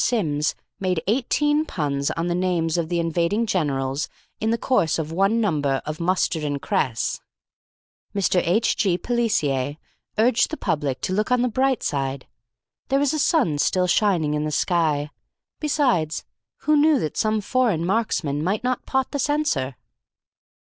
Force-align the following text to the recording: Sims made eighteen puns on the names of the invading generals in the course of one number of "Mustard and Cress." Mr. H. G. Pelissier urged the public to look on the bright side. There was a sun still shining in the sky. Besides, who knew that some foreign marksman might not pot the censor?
Sims 0.03 0.55
made 0.79 1.03
eighteen 1.05 1.63
puns 1.63 2.09
on 2.17 2.25
the 2.25 2.33
names 2.33 2.75
of 2.75 2.89
the 2.89 2.99
invading 2.99 3.45
generals 3.45 4.09
in 4.39 4.49
the 4.49 4.57
course 4.57 4.97
of 4.97 5.11
one 5.11 5.39
number 5.39 5.79
of 5.85 5.99
"Mustard 5.99 6.43
and 6.43 6.59
Cress." 6.59 7.21
Mr. 8.15 8.41
H. 8.43 8.75
G. 8.75 8.97
Pelissier 8.97 9.77
urged 10.17 10.49
the 10.49 10.57
public 10.57 11.01
to 11.01 11.13
look 11.13 11.29
on 11.29 11.43
the 11.43 11.47
bright 11.47 11.83
side. 11.83 12.25
There 12.87 12.97
was 12.97 13.13
a 13.13 13.19
sun 13.19 13.59
still 13.59 13.85
shining 13.85 14.33
in 14.33 14.43
the 14.43 14.49
sky. 14.49 15.11
Besides, 15.59 16.25
who 16.61 16.75
knew 16.75 16.97
that 16.97 17.15
some 17.15 17.39
foreign 17.39 17.85
marksman 17.85 18.43
might 18.43 18.63
not 18.63 18.87
pot 18.87 19.11
the 19.11 19.19
censor? 19.19 19.75